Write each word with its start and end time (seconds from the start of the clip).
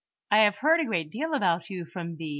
"I 0.31 0.39
have 0.45 0.55
heard 0.57 0.79
a 0.79 0.85
great 0.85 1.11
deal 1.11 1.35
about 1.35 1.69
you 1.69 1.85
from 1.85 2.15
B. 2.15 2.29